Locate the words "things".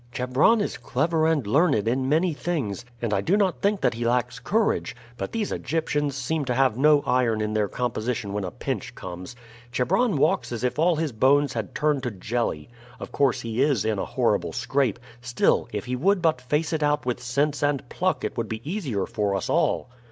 2.33-2.83